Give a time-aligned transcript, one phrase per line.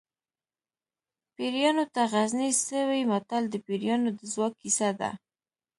[1.35, 5.11] پیریانو ته غزني څه وي متل د پیریانو د ځواک کیسه ده